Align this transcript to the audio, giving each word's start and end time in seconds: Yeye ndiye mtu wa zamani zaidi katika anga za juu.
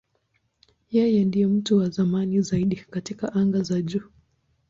Yeye 0.95 1.21
ndiye 1.25 1.47
mtu 1.47 1.77
wa 1.77 1.89
zamani 1.89 2.41
zaidi 2.41 2.75
katika 2.75 3.33
anga 3.33 3.61
za 3.61 3.81
juu. 3.81 4.09